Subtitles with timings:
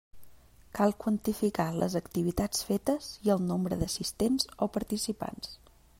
[0.77, 5.55] Cal quantificar les activitats fetes i el nombre d'assistents o participants.